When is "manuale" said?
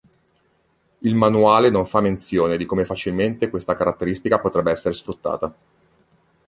1.13-1.69